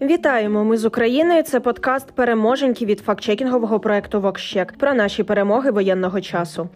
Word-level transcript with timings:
Вітаємо! 0.00 0.64
Ми 0.64 0.76
з 0.76 0.84
України. 0.84 1.42
Це 1.42 1.60
подкаст 1.60 2.12
переможеньки 2.12 2.86
від 2.86 3.00
фактчекінгового 3.00 3.80
проекту 3.80 4.20
Вокщек 4.20 4.74
про 4.78 4.94
наші 4.94 5.22
перемоги 5.22 5.70
воєнного 5.70 6.20
часу. 6.20 6.68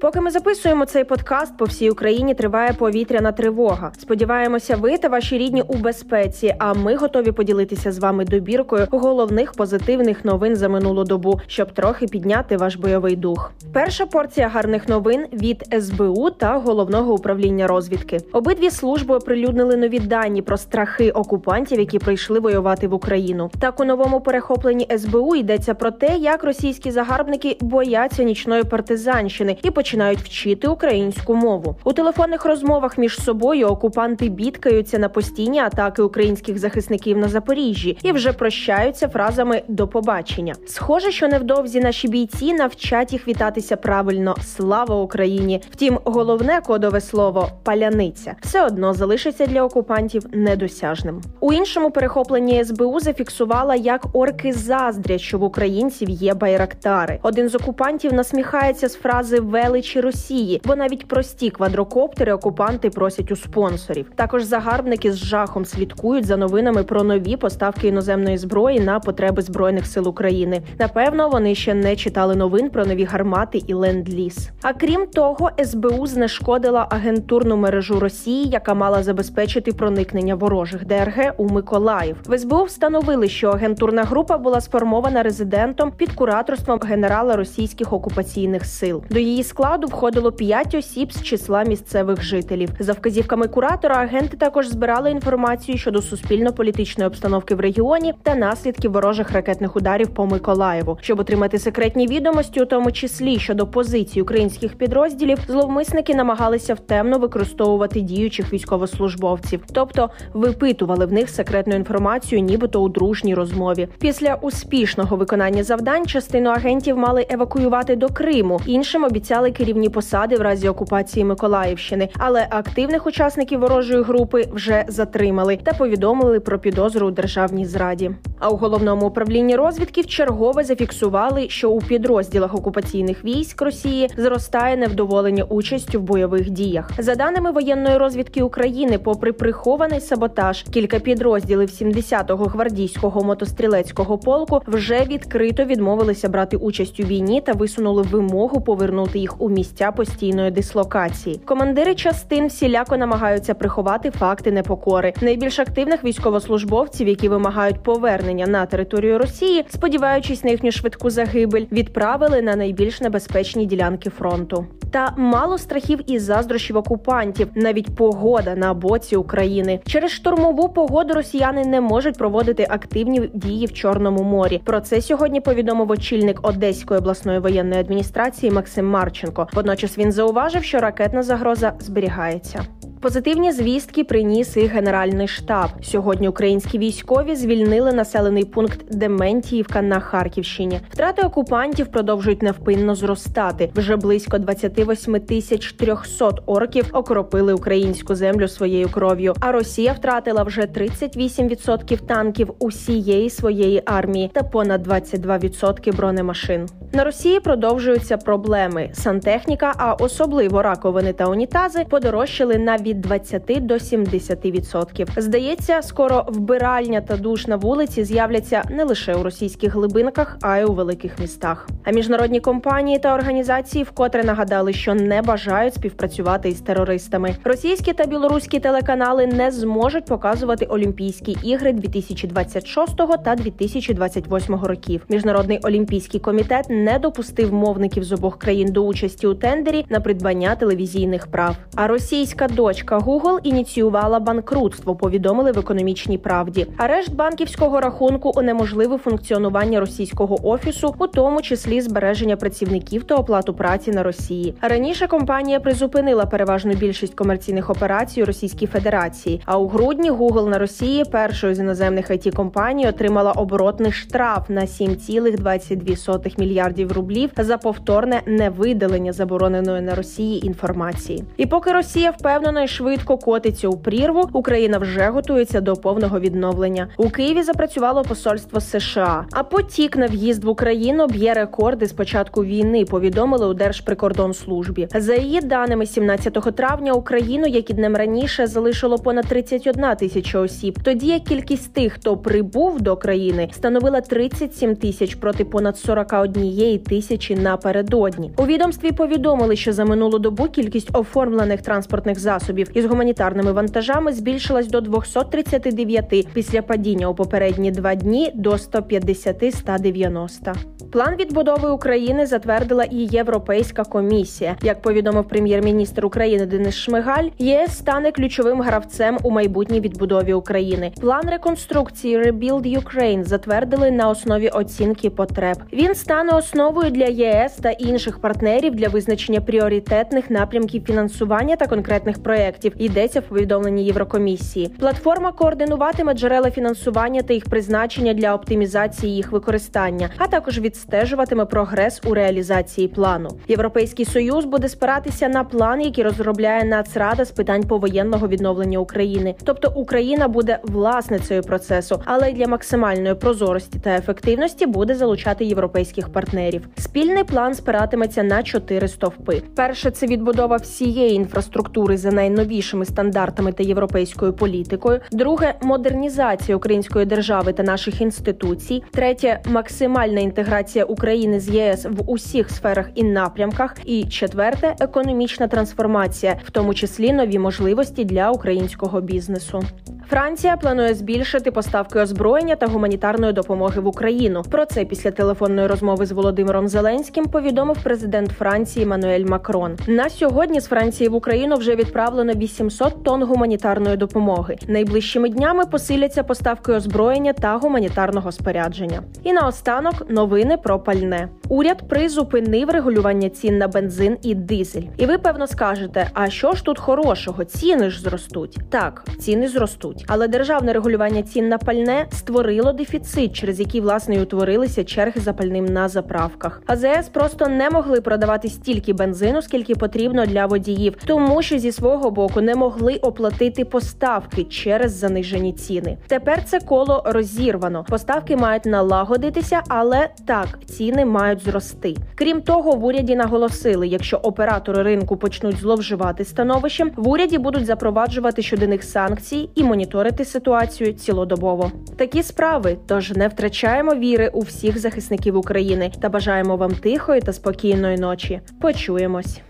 Поки 0.00 0.20
ми 0.20 0.30
записуємо 0.30 0.84
цей 0.84 1.04
подкаст, 1.04 1.56
по 1.56 1.64
всій 1.64 1.90
Україні 1.90 2.34
триває 2.34 2.72
повітряна 2.72 3.32
тривога. 3.32 3.92
Сподіваємося, 3.98 4.76
ви 4.76 4.98
та 4.98 5.08
ваші 5.08 5.38
рідні 5.38 5.62
у 5.62 5.74
безпеці. 5.74 6.54
А 6.58 6.74
ми 6.74 6.96
готові 6.96 7.32
поділитися 7.32 7.92
з 7.92 7.98
вами 7.98 8.24
добіркою 8.24 8.86
головних 8.90 9.52
позитивних 9.52 10.24
новин 10.24 10.56
за 10.56 10.68
минулу 10.68 11.04
добу, 11.04 11.40
щоб 11.46 11.72
трохи 11.72 12.06
підняти 12.06 12.56
ваш 12.56 12.76
бойовий 12.76 13.16
дух. 13.16 13.52
Перша 13.72 14.06
порція 14.06 14.48
гарних 14.48 14.88
новин 14.88 15.26
від 15.32 15.82
СБУ 15.82 16.30
та 16.30 16.58
головного 16.58 17.14
управління 17.14 17.66
розвідки. 17.66 18.18
Обидві 18.32 18.70
служби 18.70 19.14
оприлюднили 19.14 19.76
нові 19.76 19.98
дані 19.98 20.42
про 20.42 20.56
страхи 20.56 21.10
окупантів, 21.10 21.78
які 21.78 21.98
прийшли 21.98 22.40
воювати 22.40 22.88
в 22.88 22.94
Україну. 22.94 23.50
Так 23.60 23.80
у 23.80 23.84
новому 23.84 24.20
перехопленні 24.20 24.88
СБУ 24.98 25.36
йдеться 25.36 25.74
про 25.74 25.90
те, 25.90 26.16
як 26.16 26.44
російські 26.44 26.90
загарбники 26.90 27.56
бояться 27.60 28.22
нічної 28.22 28.64
партизанщини 28.64 29.56
і 29.62 29.70
починають 29.70 29.89
починають 29.90 30.20
вчити 30.20 30.68
українську 30.68 31.34
мову. 31.34 31.76
У 31.84 31.92
телефонних 31.92 32.44
розмовах 32.44 32.98
між 32.98 33.20
собою 33.20 33.66
окупанти 33.66 34.28
бідкаються 34.28 34.98
на 34.98 35.08
постійні 35.08 35.58
атаки 35.58 36.02
українських 36.02 36.58
захисників 36.58 37.18
на 37.18 37.28
Запоріжжі 37.28 37.98
і 38.02 38.12
вже 38.12 38.32
прощаються 38.32 39.08
фразами 39.08 39.62
до 39.68 39.88
побачення. 39.88 40.54
Схоже, 40.66 41.10
що 41.10 41.28
невдовзі 41.28 41.80
наші 41.80 42.08
бійці 42.08 42.52
навчать 42.52 43.12
їх 43.12 43.28
вітатися 43.28 43.76
правильно. 43.76 44.36
Слава 44.44 44.96
Україні! 44.96 45.62
Втім, 45.70 45.98
головне 46.04 46.60
кодове 46.66 47.00
слово 47.00 47.48
паляниця 47.62 48.34
все 48.42 48.66
одно 48.66 48.94
залишиться 48.94 49.46
для 49.46 49.62
окупантів 49.62 50.26
недосяжним. 50.32 51.20
У 51.40 51.52
іншому 51.52 51.90
перехопленні 51.90 52.64
СБУ 52.64 53.00
зафіксувала, 53.00 53.74
як 53.74 54.06
орки 54.12 54.52
заздрять, 54.52 55.20
що 55.20 55.38
в 55.38 55.42
українців 55.42 56.08
є 56.08 56.34
байрактари. 56.34 57.18
Один 57.22 57.48
з 57.48 57.54
окупантів 57.54 58.12
насміхається 58.12 58.88
з 58.88 58.94
фрази 58.94 59.40
вели 59.40 59.79
величі 59.80 60.00
Росії, 60.00 60.60
бо 60.64 60.76
навіть 60.76 61.08
прості 61.08 61.50
квадрокоптери 61.50 62.32
окупанти 62.32 62.90
просять 62.90 63.32
у 63.32 63.36
спонсорів. 63.36 64.10
Також 64.14 64.42
загарбники 64.42 65.12
з 65.12 65.16
жахом 65.16 65.64
слідкують 65.64 66.26
за 66.26 66.36
новинами 66.36 66.82
про 66.82 67.02
нові 67.02 67.36
поставки 67.36 67.88
іноземної 67.88 68.38
зброї 68.38 68.80
на 68.80 69.00
потреби 69.00 69.42
збройних 69.42 69.86
сил 69.86 70.08
України. 70.08 70.62
Напевно, 70.78 71.28
вони 71.28 71.54
ще 71.54 71.74
не 71.74 71.96
читали 71.96 72.36
новин 72.36 72.70
про 72.70 72.86
нові 72.86 73.04
гармати 73.04 73.62
і 73.66 73.74
ленд-ліз. 73.74 74.50
А 74.62 74.72
крім 74.72 75.06
того, 75.06 75.50
СБУ 75.64 76.06
знешкодила 76.06 76.86
агентурну 76.90 77.56
мережу 77.56 78.00
Росії, 78.00 78.48
яка 78.48 78.74
мала 78.74 79.02
забезпечити 79.02 79.72
проникнення 79.72 80.34
ворожих 80.34 80.86
ДРГ 80.86 81.34
у 81.36 81.48
Миколаїв. 81.48 82.16
В 82.26 82.38
СБУ 82.38 82.64
встановили, 82.64 83.28
що 83.28 83.48
агентурна 83.48 84.04
група 84.04 84.38
була 84.38 84.60
сформована 84.60 85.22
резидентом 85.22 85.92
під 85.96 86.12
кураторством 86.12 86.78
генерала 86.78 87.36
російських 87.36 87.92
окупаційних 87.92 88.64
сил. 88.64 89.02
До 89.10 89.18
її 89.18 89.42
складу 89.44 89.69
складу 89.70 89.86
входило 89.86 90.32
п'ять 90.32 90.74
осіб 90.74 91.12
з 91.12 91.22
числа 91.22 91.64
місцевих 91.64 92.22
жителів. 92.22 92.70
За 92.78 92.92
вказівками 92.92 93.48
куратора 93.48 93.96
агенти 93.96 94.36
також 94.36 94.68
збирали 94.68 95.10
інформацію 95.10 95.78
щодо 95.78 96.02
суспільно-політичної 96.02 97.08
обстановки 97.08 97.54
в 97.54 97.60
регіоні 97.60 98.14
та 98.22 98.34
наслідків 98.34 98.92
ворожих 98.92 99.32
ракетних 99.32 99.76
ударів 99.76 100.08
по 100.08 100.26
Миколаєву, 100.26 100.98
щоб 101.00 101.20
отримати 101.20 101.58
секретні 101.58 102.06
відомості, 102.06 102.62
у 102.62 102.64
тому 102.66 102.92
числі 102.92 103.38
щодо 103.38 103.66
позицій 103.66 104.22
українських 104.22 104.74
підрозділів, 104.74 105.38
зловмисники 105.48 106.14
намагалися 106.14 106.74
втемно 106.74 107.18
використовувати 107.18 108.00
діючих 108.00 108.52
військовослужбовців, 108.52 109.60
тобто 109.72 110.10
випитували 110.34 111.06
в 111.06 111.12
них 111.12 111.30
секретну 111.30 111.76
інформацію, 111.76 112.40
нібито 112.40 112.82
у 112.82 112.88
дружній 112.88 113.34
розмові. 113.34 113.88
Після 113.98 114.34
успішного 114.34 115.16
виконання 115.16 115.62
завдань 115.62 116.06
частину 116.06 116.50
агентів 116.50 116.98
мали 116.98 117.26
евакуювати 117.30 117.96
до 117.96 118.08
Криму. 118.08 118.60
Іншим 118.66 119.04
обіцяли 119.04 119.52
керівні 119.60 119.88
посади 119.88 120.36
в 120.36 120.40
разі 120.40 120.68
окупації 120.68 121.24
Миколаївщини, 121.24 122.08
але 122.18 122.46
активних 122.50 123.06
учасників 123.06 123.60
ворожої 123.60 124.02
групи 124.02 124.44
вже 124.52 124.84
затримали 124.88 125.58
та 125.62 125.72
повідомили 125.72 126.40
про 126.40 126.58
підозру 126.58 127.06
у 127.06 127.10
державній 127.10 127.66
зраді. 127.66 128.10
А 128.38 128.48
у 128.48 128.56
головному 128.56 129.06
управлінні 129.06 129.56
розвідки 129.56 130.00
вчергове 130.00 130.64
зафіксували, 130.64 131.48
що 131.48 131.70
у 131.70 131.80
підрозділах 131.80 132.54
окупаційних 132.54 133.24
військ 133.24 133.62
Росії 133.62 134.08
зростає 134.16 134.76
невдоволення 134.76 135.44
участю 135.44 136.00
в 136.00 136.02
бойових 136.02 136.50
діях. 136.50 136.90
За 136.98 137.14
даними 137.14 137.50
воєнної 137.50 137.96
розвідки 137.96 138.42
України, 138.42 138.98
попри 138.98 139.32
прихований 139.32 140.00
саботаж, 140.00 140.62
кілька 140.62 140.98
підрозділів 140.98 141.68
70-го 141.68 142.44
гвардійського 142.44 143.24
мотострілецького 143.24 144.18
полку 144.18 144.62
вже 144.66 145.04
відкрито 145.04 145.64
відмовилися 145.64 146.28
брати 146.28 146.56
участь 146.56 147.00
у 147.00 147.02
війні 147.02 147.40
та 147.40 147.52
висунули 147.52 148.02
вимогу 148.02 148.60
повернути 148.60 149.18
їх 149.18 149.40
у 149.40 149.49
місця 149.50 149.92
постійної 149.92 150.50
дислокації. 150.50 151.40
Командири 151.44 151.94
частин 151.94 152.46
всіляко 152.46 152.96
намагаються 152.96 153.54
приховати 153.54 154.10
факти 154.10 154.52
непокори. 154.52 155.12
Найбільш 155.20 155.58
активних 155.58 156.04
військовослужбовців, 156.04 157.08
які 157.08 157.28
вимагають 157.28 157.82
повернення 157.82 158.46
на 158.46 158.66
територію 158.66 159.18
Росії, 159.18 159.64
сподіваючись 159.68 160.44
на 160.44 160.50
їхню 160.50 160.72
швидку 160.72 161.10
загибель, 161.10 161.64
відправили 161.72 162.42
на 162.42 162.56
найбільш 162.56 163.00
небезпечні 163.00 163.66
ділянки 163.66 164.10
фронту. 164.10 164.66
Та 164.90 165.14
мало 165.16 165.58
страхів 165.58 166.00
і 166.06 166.18
заздрощів 166.18 166.76
окупантів, 166.76 167.48
навіть 167.54 167.96
погода 167.96 168.54
на 168.54 168.74
боці 168.74 169.16
України. 169.16 169.80
Через 169.86 170.10
штурмову 170.10 170.68
погоду 170.68 171.14
росіяни 171.14 171.64
не 171.64 171.80
можуть 171.80 172.18
проводити 172.18 172.66
активні 172.70 173.30
дії 173.34 173.66
в 173.66 173.72
Чорному 173.72 174.22
морі. 174.22 174.60
Про 174.64 174.80
це 174.80 175.00
сьогодні 175.00 175.40
повідомив 175.40 175.90
очільник 175.90 176.38
Одеської 176.42 177.00
обласної 177.00 177.38
воєнної 177.38 177.80
адміністрації 177.80 178.52
Максим 178.52 178.86
Марченко. 178.86 179.39
Водночас 179.52 179.98
він 179.98 180.12
зауважив, 180.12 180.64
що 180.64 180.78
ракетна 180.78 181.22
загроза 181.22 181.72
зберігається. 181.80 182.64
Позитивні 183.02 183.52
звістки 183.52 184.04
приніс 184.04 184.56
і 184.56 184.66
генеральний 184.66 185.28
штаб. 185.28 185.68
Сьогодні 185.82 186.28
українські 186.28 186.78
військові 186.78 187.36
звільнили 187.36 187.92
населений 187.92 188.44
пункт 188.44 188.80
Дементіївка 188.90 189.82
на 189.82 190.00
Харківщині. 190.00 190.80
Втрати 190.90 191.22
окупантів 191.22 191.86
продовжують 191.86 192.42
невпинно 192.42 192.94
зростати. 192.94 193.70
Вже 193.74 193.96
близько 193.96 194.38
28 194.38 195.20
тисяч 195.20 195.72
300 195.72 196.30
орків 196.46 196.90
окропили 196.92 197.54
українську 197.54 198.14
землю 198.14 198.48
своєю 198.48 198.88
кров'ю. 198.88 199.34
А 199.40 199.52
Росія 199.52 199.92
втратила 199.92 200.42
вже 200.42 200.60
38% 200.60 202.06
танків 202.06 202.50
усієї 202.58 203.30
своєї 203.30 203.82
армії 203.86 204.30
та 204.34 204.42
понад 204.42 204.86
22% 204.86 205.96
бронемашин. 205.96 206.66
На 206.92 207.04
Росії 207.04 207.40
продовжуються 207.40 208.16
проблеми. 208.16 208.90
Сантехніка, 208.92 209.72
а 209.76 209.92
особливо 209.92 210.62
раковини 210.62 211.12
та 211.12 211.26
унітази, 211.26 211.84
подорожчали 211.90 212.58
на 212.58 212.76
від 212.90 213.00
20 213.00 213.66
до 213.66 213.74
70%. 213.74 215.20
Здається, 215.20 215.82
скоро 215.82 216.26
вбиральня 216.28 217.00
та 217.00 217.16
душ 217.16 217.46
на 217.46 217.56
вулиці 217.56 218.04
з'являться 218.04 218.62
не 218.70 218.84
лише 218.84 219.14
у 219.14 219.22
російських 219.22 219.74
глибинках, 219.74 220.38
а 220.42 220.58
й 220.58 220.64
у 220.64 220.72
великих 220.72 221.18
містах. 221.18 221.68
А 221.84 221.90
міжнародні 221.90 222.40
компанії 222.40 222.98
та 222.98 223.14
організації 223.14 223.84
вкотре 223.84 224.24
нагадали, 224.24 224.72
що 224.72 224.94
не 224.94 225.22
бажають 225.22 225.74
співпрацювати 225.74 226.48
із 226.48 226.60
терористами. 226.60 227.36
Російські 227.44 227.92
та 227.92 228.06
білоруські 228.06 228.60
телеканали 228.60 229.26
не 229.26 229.50
зможуть 229.50 230.04
показувати 230.04 230.64
Олімпійські 230.64 231.36
ігри 231.42 231.72
2026 231.72 232.96
та 233.24 233.34
2028 233.34 234.54
років. 234.54 235.04
Міжнародний 235.08 235.58
олімпійський 235.62 236.20
комітет 236.20 236.66
не 236.68 236.98
допустив 236.98 237.52
мовників 237.52 238.04
з 238.04 238.12
обох 238.12 238.38
країн 238.38 238.72
до 238.72 238.84
участі 238.84 239.26
у 239.26 239.34
тендері 239.34 239.86
на 239.88 240.00
придбання 240.00 240.54
телевізійних 240.54 241.26
прав. 241.26 241.56
А 241.74 241.86
російська 241.86 242.48
дочка 242.48 242.79
Дочка 242.80 242.98
Google 242.98 243.38
ініціювала 243.42 244.20
банкрутство. 244.20 244.96
Повідомили 244.96 245.52
в 245.52 245.58
економічній 245.58 246.18
правді. 246.18 246.66
Арешт 246.76 247.14
банківського 247.14 247.80
рахунку 247.80 248.32
унеможливив 248.36 248.98
функціонування 248.98 249.80
російського 249.80 250.48
офісу, 250.48 250.94
у 250.98 251.06
тому 251.06 251.42
числі 251.42 251.80
збереження 251.80 252.36
працівників 252.36 253.04
та 253.04 253.14
оплату 253.14 253.54
праці 253.54 253.90
на 253.90 254.02
Росії. 254.02 254.54
Раніше 254.60 255.06
компанія 255.06 255.60
призупинила 255.60 256.26
переважну 256.26 256.74
більшість 256.74 257.14
комерційних 257.14 257.70
операцій 257.70 258.22
у 258.22 258.26
Російській 258.26 258.66
Федерації. 258.66 259.42
А 259.44 259.58
у 259.58 259.68
грудні 259.68 260.10
Google 260.10 260.48
на 260.48 260.58
Росії 260.58 261.04
першою 261.04 261.54
з 261.54 261.58
іноземних 261.58 262.10
it 262.10 262.34
компаній 262.34 262.88
отримала 262.88 263.32
оборотний 263.32 263.92
штраф 263.92 264.50
на 264.50 264.60
7,22 264.60 266.40
мільярдів 266.40 266.92
рублів 266.92 267.30
за 267.36 267.58
повторне 267.58 268.22
невидалення 268.26 269.12
забороненої 269.12 269.82
на 269.82 269.94
Росії 269.94 270.46
інформації. 270.46 271.24
І 271.36 271.46
поки 271.46 271.72
Росія 271.72 272.10
впевнено 272.10 272.60
швидко 272.70 273.18
котиться 273.18 273.68
у 273.68 273.76
прірву, 273.76 274.28
Україна 274.32 274.78
вже 274.78 275.08
готується 275.08 275.60
до 275.60 275.76
повного 275.76 276.20
відновлення. 276.20 276.88
У 276.96 277.10
Києві 277.10 277.42
запрацювало 277.42 278.02
посольство 278.02 278.60
США. 278.60 279.26
А 279.32 279.42
потік 279.42 279.96
на 279.96 280.06
в'їзд 280.06 280.44
в 280.44 280.48
Україну 280.48 281.06
б'є 281.06 281.34
рекорди 281.34 281.86
з 281.86 281.92
початку 281.92 282.44
війни. 282.44 282.84
Повідомили 282.84 283.46
у 283.46 283.54
Держприкордонслужбі. 283.54 284.88
За 284.94 285.14
її 285.14 285.40
даними, 285.40 285.86
17 285.86 286.32
травня 286.32 286.92
Україну, 286.92 287.46
як 287.46 287.70
і 287.70 287.74
днем 287.74 287.96
раніше, 287.96 288.46
залишило 288.46 288.98
понад 288.98 289.26
31 289.26 289.96
тисяча 289.98 290.38
осіб. 290.38 290.78
Тоді 290.82 291.06
як 291.06 291.22
кількість 291.24 291.74
тих, 291.74 291.92
хто 291.92 292.16
прибув 292.16 292.80
до 292.80 292.96
країни, 292.96 293.48
становила 293.52 294.00
37 294.00 294.76
тисяч 294.76 295.14
проти 295.14 295.44
понад 295.44 295.78
41 295.78 296.78
тисячі 296.78 297.34
напередодні. 297.34 298.32
У 298.36 298.46
відомстві 298.46 298.92
повідомили, 298.92 299.56
що 299.56 299.72
за 299.72 299.84
минулу 299.84 300.18
добу 300.18 300.48
кількість 300.48 300.96
оформлених 300.96 301.62
транспортних 301.62 302.18
засобів 302.18 302.59
із 302.74 302.84
гуманітарними 302.84 303.52
вантажами 303.52 304.12
збільшилась 304.12 304.66
до 304.66 304.80
239 304.80 306.28
після 306.34 306.62
падіння 306.62 307.08
у 307.08 307.14
попередні 307.14 307.70
два 307.70 307.94
дні 307.94 308.32
до 308.34 308.50
150-190. 308.50 310.54
План 310.92 311.16
відбудови 311.16 311.70
України 311.70 312.26
затвердила 312.26 312.84
і 312.84 312.96
Європейська 312.96 313.84
комісія. 313.84 314.56
Як 314.62 314.82
повідомив 314.82 315.28
прем'єр-міністр 315.28 316.06
України 316.06 316.46
Денис 316.46 316.74
Шмигаль, 316.74 317.28
ЄС 317.38 317.78
стане 317.78 318.12
ключовим 318.12 318.62
гравцем 318.62 319.18
у 319.22 319.30
майбутній 319.30 319.80
відбудові 319.80 320.32
України. 320.32 320.92
План 321.00 321.30
реконструкції 321.30 322.18
Rebuild 322.18 322.82
Ukraine 322.82 323.24
затвердили 323.24 323.90
на 323.90 324.08
основі 324.08 324.48
оцінки 324.48 325.10
потреб. 325.10 325.56
Він 325.72 325.94
стане 325.94 326.32
основою 326.32 326.90
для 326.90 327.04
ЄС 327.04 327.52
та 327.52 327.70
інших 327.70 328.18
партнерів 328.18 328.74
для 328.74 328.88
визначення 328.88 329.40
пріоритетних 329.40 330.30
напрямків 330.30 330.84
фінансування 330.84 331.56
та 331.56 331.66
конкретних 331.66 332.22
проєктів. 332.22 332.49
Йдеться 332.78 333.20
в 333.20 333.22
повідомленні 333.22 333.84
Єврокомісії. 333.84 334.68
Платформа 334.78 335.32
координуватиме 335.32 336.14
джерела 336.14 336.50
фінансування 336.50 337.22
та 337.22 337.34
їх 337.34 337.44
призначення 337.44 338.14
для 338.14 338.34
оптимізації 338.34 339.16
їх 339.16 339.32
використання, 339.32 340.10
а 340.16 340.26
також 340.26 340.58
відстежуватиме 340.58 341.44
прогрес 341.44 342.00
у 342.06 342.14
реалізації 342.14 342.88
плану. 342.88 343.30
Європейський 343.48 344.04
союз 344.04 344.44
буде 344.44 344.68
спиратися 344.68 345.28
на 345.28 345.44
план, 345.44 345.80
який 345.80 346.04
розробляє 346.04 346.64
Нацрада 346.64 347.24
з 347.24 347.30
питань 347.30 347.62
повоєнного 347.62 348.28
відновлення 348.28 348.78
України. 348.78 349.34
Тобто 349.44 349.72
Україна 349.76 350.28
буде 350.28 350.58
власницею 350.62 351.42
процесу, 351.42 352.02
але 352.04 352.30
й 352.30 352.32
для 352.32 352.46
максимальної 352.46 353.14
прозорості 353.14 353.78
та 353.78 353.90
ефективності 353.90 354.66
буде 354.66 354.94
залучати 354.94 355.44
європейських 355.44 356.08
партнерів. 356.08 356.68
Спільний 356.78 357.24
план 357.24 357.54
спиратиметься 357.54 358.22
на 358.22 358.42
чотири 358.42 358.88
стовпи. 358.88 359.42
Перше 359.56 359.90
це 359.90 360.06
відбудова 360.06 360.56
всієї 360.56 361.14
інфраструктури 361.14 361.96
за 361.96 362.10
найновішими 362.10 362.39
стандартами 362.84 363.52
та 363.52 363.62
європейською 363.62 364.32
політикою. 364.32 365.00
Друге 365.12 365.54
модернізація 365.62 366.56
української 366.56 367.06
держави 367.06 367.52
та 367.52 367.62
наших 367.62 368.00
інституцій. 368.00 368.82
Третє 368.90 369.40
максимальна 369.46 370.20
інтеграція 370.20 370.84
України 370.84 371.40
з 371.40 371.48
ЄС 371.48 371.86
в 371.90 372.10
усіх 372.10 372.50
сферах 372.50 372.88
і 372.94 373.04
напрямках. 373.04 373.76
І 373.84 374.04
четверте 374.04 374.74
економічна 374.80 375.48
трансформація, 375.48 376.40
в 376.44 376.50
тому 376.50 376.74
числі 376.74 377.12
нові 377.12 377.38
можливості 377.38 378.04
для 378.04 378.30
українського 378.30 379.00
бізнесу. 379.00 379.62
Франція 380.10 380.56
планує 380.56 380.94
збільшити 380.94 381.50
поставки 381.50 382.00
озброєння 382.00 382.56
та 382.56 382.66
гуманітарної 382.66 383.32
допомоги 383.32 383.80
в 383.80 383.86
Україну. 383.86 384.42
Про 384.50 384.66
це 384.66 384.84
після 384.84 385.10
телефонної 385.10 385.66
розмови 385.66 386.06
з 386.06 386.12
Володимиром 386.12 386.68
Зеленським 386.68 387.26
повідомив 387.26 387.76
президент 387.84 388.30
Франції 388.30 388.86
Мануель 388.86 389.24
Макрон. 389.24 389.76
На 389.86 390.08
сьогодні 390.08 390.60
з 390.60 390.66
Франції 390.66 391.08
в 391.08 391.14
Україну 391.14 391.56
вже 391.56 391.76
відправлено 391.76 392.32
800 392.32 393.04
тонн 393.04 393.22
гуманітарної 393.22 393.96
допомоги. 393.96 394.56
Найближчими 394.68 395.28
днями 395.28 395.66
посиляться 395.66 396.22
поставки 396.22 396.72
озброєння 396.72 397.32
та 397.32 397.56
гуманітарного 397.56 398.32
спорядження. 398.32 399.02
І 399.24 399.32
наостанок 399.32 400.10
новини 400.10 400.56
про 400.56 400.80
пальне. 400.80 401.28
Уряд 401.48 401.88
призупинив 401.88 402.70
регулювання 402.70 403.28
цін 403.28 403.58
на 403.58 403.68
бензин 403.68 404.16
і 404.22 404.34
дизель. 404.34 404.82
І 404.96 405.06
ви 405.06 405.18
певно 405.18 405.46
скажете: 405.46 406.10
а 406.14 406.30
що 406.30 406.52
ж 406.52 406.64
тут 406.64 406.78
хорошого? 406.78 407.44
Ціни 407.44 407.90
ж 407.90 408.00
зростуть. 408.00 408.58
Так, 408.70 409.04
ціни 409.18 409.48
зростуть. 409.48 409.99
Але 410.06 410.28
державне 410.28 410.72
регулювання 410.72 411.22
цін 411.22 411.48
на 411.48 411.58
пальне 411.58 412.06
створило 412.12 412.72
дефіцит, 412.72 413.32
через 413.32 413.60
який 413.60 413.80
власне 413.80 414.16
й 414.16 414.22
утворилися 414.22 414.84
черги 414.84 415.20
за 415.20 415.32
пальним 415.32 415.64
на 415.64 415.88
заправках. 415.88 416.62
АЗС 416.66 417.08
просто 417.12 417.48
не 417.48 417.70
могли 417.70 418.00
продавати 418.00 418.48
стільки 418.48 418.92
бензину, 418.92 419.42
скільки 419.42 419.74
потрібно 419.74 420.26
для 420.26 420.46
водіїв, 420.46 420.96
тому 421.06 421.42
що 421.42 421.58
зі 421.58 421.72
свого 421.72 422.10
боку 422.10 422.40
не 422.40 422.54
могли 422.54 422.94
оплатити 422.94 423.64
поставки 423.64 424.44
через 424.44 424.92
занижені 424.92 425.52
ціни. 425.52 425.96
Тепер 426.06 426.44
це 426.44 426.60
коло 426.60 427.02
розірвано. 427.06 427.84
Поставки 427.88 428.36
мають 428.36 428.64
налагодитися, 428.66 429.62
але 429.68 430.08
так 430.26 430.48
ціни 430.66 431.04
мають 431.04 431.44
зрости. 431.44 431.94
Крім 432.14 432.42
того, 432.42 432.72
в 432.72 432.84
уряді 432.84 433.16
наголосили, 433.16 433.88
якщо 433.88 434.16
оператори 434.16 434.82
ринку 434.82 435.16
почнуть 435.16 435.56
зловживати 435.56 436.24
становищем, 436.24 436.90
в 436.96 437.08
уряді 437.08 437.38
будуть 437.38 437.66
запроваджувати 437.66 438.42
щодо 438.42 438.66
них 438.66 438.82
санкції 438.84 439.50
і 439.54 439.64
моніторинг 439.64 439.89
моніторити 439.90 440.24
ситуацію 440.24 440.92
цілодобово. 440.92 441.72
Такі 441.96 442.22
справи. 442.22 442.76
Тож 442.86 443.10
не 443.10 443.28
втрачаємо 443.28 443.94
віри 443.94 444.28
у 444.28 444.40
всіх 444.40 444.78
захисників 444.78 445.36
України 445.36 445.92
та 446.00 446.08
бажаємо 446.08 446.56
вам 446.56 446.74
тихої 446.74 447.20
та 447.20 447.32
спокійної 447.32 447.96
ночі. 447.96 448.40
Почуємось. 448.60 449.40